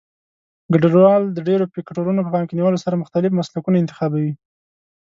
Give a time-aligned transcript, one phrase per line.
[0.73, 4.31] ګډونوال د ډېرو فکټورونو په پام کې نیولو سره مختلف مسلکونه انتخابوي.